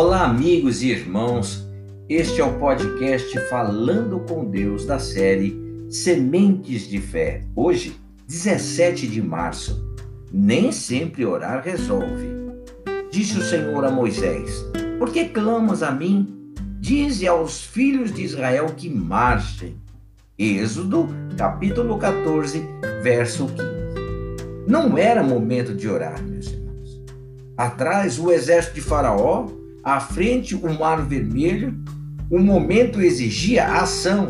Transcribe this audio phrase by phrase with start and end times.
[0.00, 1.66] Olá, amigos e irmãos.
[2.08, 5.58] Este é o podcast Falando com Deus da série
[5.90, 7.42] Sementes de Fé.
[7.56, 7.96] Hoje,
[8.28, 9.92] 17 de março.
[10.32, 12.28] Nem sempre orar resolve.
[13.10, 14.64] Disse o Senhor a Moisés:
[15.00, 16.54] Por que clamas a mim?
[16.78, 19.74] Dize aos filhos de Israel que marchem.
[20.38, 22.64] Êxodo, capítulo 14,
[23.02, 23.58] verso 15.
[24.64, 27.02] Não era momento de orar, meus irmãos.
[27.56, 31.74] Atrás, o exército de Faraó à frente o mar vermelho,
[32.30, 34.28] o momento exigia ação.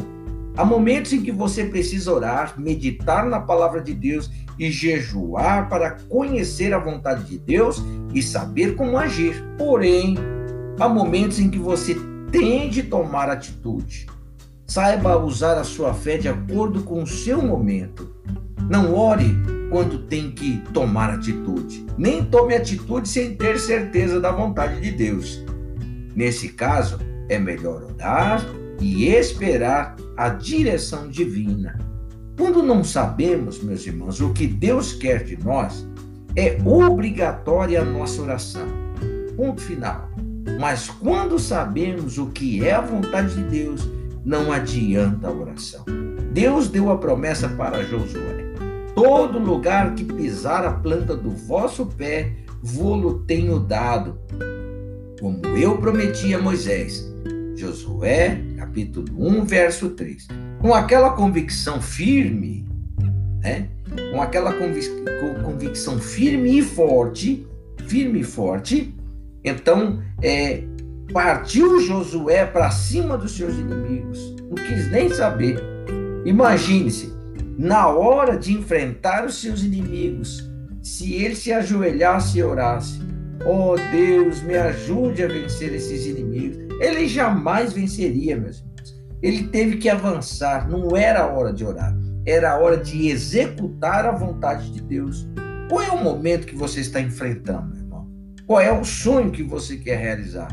[0.56, 5.92] Há momentos em que você precisa orar, meditar na palavra de Deus e jejuar para
[6.08, 9.44] conhecer a vontade de Deus e saber como agir.
[9.56, 10.16] Porém,
[10.78, 11.96] há momentos em que você
[12.30, 14.06] tem de tomar atitude.
[14.66, 18.14] Saiba usar a sua fé de acordo com o seu momento.
[18.68, 19.34] Não ore
[19.70, 21.86] quando tem que tomar atitude.
[21.96, 25.42] Nem tome atitude sem ter certeza da vontade de Deus.
[26.18, 28.44] Nesse caso, é melhor orar
[28.80, 31.78] e esperar a direção divina.
[32.36, 35.86] Quando não sabemos, meus irmãos, o que Deus quer de nós,
[36.34, 38.66] é obrigatória a nossa oração.
[39.36, 40.10] Ponto final.
[40.58, 43.88] Mas quando sabemos o que é a vontade de Deus,
[44.24, 45.84] não adianta a oração.
[46.32, 48.44] Deus deu a promessa para Josué:
[48.92, 54.18] Todo lugar que pisar a planta do vosso pé, vô-lo tenho dado,
[55.20, 57.08] como eu prometi a Moisés.
[57.56, 60.28] Josué, capítulo 1, verso 3.
[60.60, 62.64] Com aquela convicção firme,
[63.40, 63.68] né?
[64.12, 64.88] Com aquela convic
[65.42, 67.46] convicção firme e forte,
[67.86, 68.94] firme e forte,
[69.42, 70.62] então é,
[71.12, 74.36] partiu Josué para cima dos seus inimigos.
[74.48, 75.60] Não quis nem saber.
[76.24, 77.12] Imagine-se,
[77.56, 80.48] na hora de enfrentar os seus inimigos,
[80.82, 83.00] se ele se ajoelhasse e orasse,
[83.44, 86.58] oh Deus, me ajude a vencer esses inimigos.
[86.80, 88.68] Ele jamais venceria, meus irmãos.
[89.20, 94.06] Ele teve que avançar, não era a hora de orar, era a hora de executar
[94.06, 95.28] a vontade de Deus.
[95.68, 98.08] Qual é o momento que você está enfrentando, meu irmão?
[98.46, 100.48] Qual é o sonho que você quer realizar?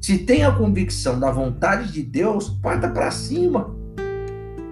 [0.00, 3.74] Se tem a convicção da vontade de Deus, parta para cima.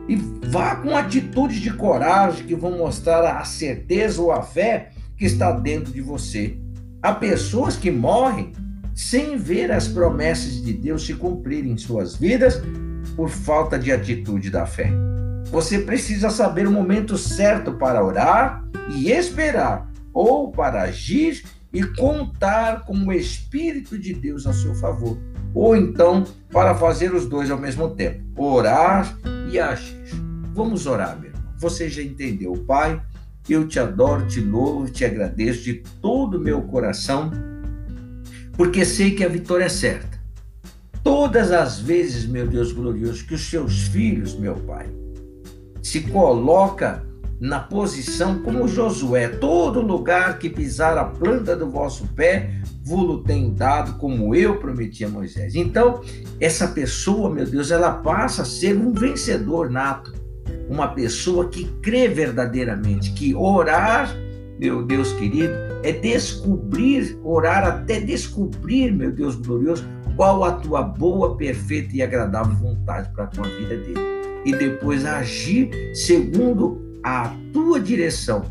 [0.09, 5.25] E vá com atitudes de coragem que vão mostrar a certeza ou a fé que
[5.25, 6.59] está dentro de você.
[7.05, 8.55] Há pessoas que morrem
[8.95, 12.63] sem ver as promessas de Deus se cumprirem em suas vidas
[13.15, 14.91] por falta de atitude da fé.
[15.51, 21.45] Você precisa saber o momento certo para orar e esperar, ou para agir
[21.75, 25.19] e contar com o Espírito de Deus a seu favor,
[25.55, 29.15] ou então para fazer os dois ao mesmo tempo, orar
[29.53, 30.09] e agir.
[30.55, 31.45] Vamos orar, meu irmão.
[31.59, 32.99] Você já entendeu, Pai?
[33.49, 37.31] Eu te adoro, te louvo, te agradeço de todo o meu coração,
[38.57, 40.19] porque sei que a vitória é certa.
[41.03, 44.89] Todas as vezes, meu Deus glorioso, que os seus filhos, meu Pai,
[45.83, 47.05] se coloca
[47.39, 53.51] na posição como Josué, todo lugar que pisar a planta do vosso pé, vos tenho
[53.51, 55.55] dado, como eu prometi a Moisés.
[55.55, 56.01] Então,
[56.41, 60.15] essa pessoa, meu Deus, ela passa a ser um vencedor nato,
[60.69, 64.15] uma pessoa que crê verdadeiramente, que orar,
[64.59, 69.85] meu Deus querido, é descobrir, orar até descobrir, meu Deus glorioso,
[70.17, 74.01] qual a tua boa, perfeita e agradável vontade para a tua vida dele.
[74.45, 78.45] E depois agir segundo a tua direção,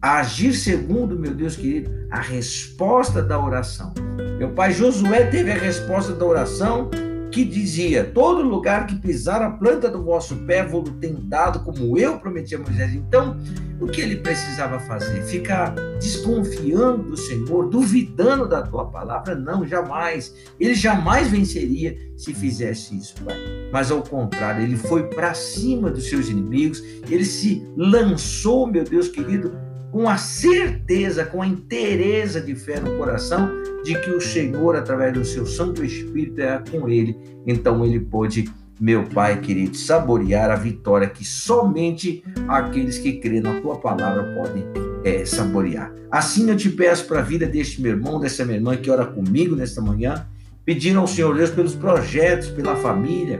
[0.00, 3.92] agir segundo, meu Deus querido, a resposta da oração.
[4.38, 6.90] Meu pai Josué teve a resposta da oração
[7.36, 11.98] que dizia: Todo lugar que pisar a planta do vosso pé, vou tenho dado, como
[11.98, 12.94] eu prometi a Moisés.
[12.94, 13.36] Então,
[13.78, 15.20] o que ele precisava fazer?
[15.24, 19.34] Ficar desconfiando do Senhor, duvidando da tua palavra?
[19.34, 20.34] Não, jamais.
[20.58, 23.36] Ele jamais venceria se fizesse isso, Pai.
[23.70, 29.08] Mas ao contrário, ele foi para cima dos seus inimigos, ele se lançou, meu Deus
[29.08, 29.52] querido,
[29.90, 33.50] com a certeza, com a inteireza de fé no coração
[33.84, 37.16] de que o Senhor, através do seu Santo Espírito, é com ele.
[37.46, 38.50] Então ele pôde,
[38.80, 44.64] meu Pai querido, saborear a vitória que somente aqueles que crêem na tua palavra podem
[45.04, 45.94] é, saborear.
[46.10, 49.06] Assim eu te peço para a vida deste meu irmão, dessa minha irmã que ora
[49.06, 50.26] comigo nesta manhã,
[50.64, 53.38] pedindo ao Senhor Deus pelos projetos, pela família,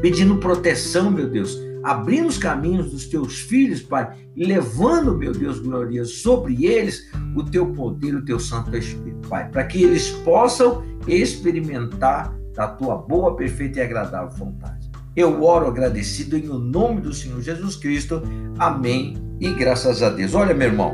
[0.00, 6.14] pedindo proteção, meu Deus abrindo os caminhos dos teus filhos, Pai, levando, meu Deus glorioso,
[6.14, 12.34] sobre eles o teu poder, o teu Santo Espírito, Pai, para que eles possam experimentar
[12.54, 14.90] da tua boa, perfeita e agradável vontade.
[15.14, 18.22] Eu oro agradecido em o nome do Senhor Jesus Cristo.
[18.58, 19.16] Amém.
[19.38, 20.34] E graças a Deus.
[20.34, 20.92] Olha, meu irmão,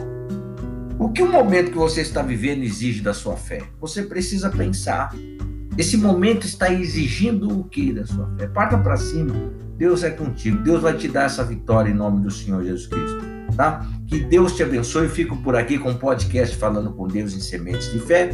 [0.99, 3.63] o que o momento que você está vivendo exige da sua fé?
[3.81, 5.15] Você precisa pensar
[5.79, 8.47] Esse momento está exigindo o que da sua fé?
[8.49, 9.33] Parta para cima.
[9.81, 10.63] Deus é contigo.
[10.63, 13.19] Deus vai te dar essa vitória em nome do Senhor Jesus Cristo.
[13.57, 13.89] Tá?
[14.07, 15.05] Que Deus te abençoe.
[15.05, 18.31] Eu fico por aqui com um podcast falando com Deus em sementes de fé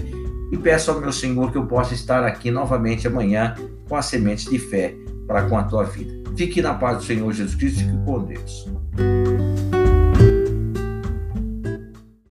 [0.51, 3.55] e peço ao meu Senhor que eu possa estar aqui novamente amanhã
[3.89, 6.13] com as sementes de fé para com a tua vida.
[6.37, 9.36] Fique na paz do Senhor Jesus Cristo e com Deus.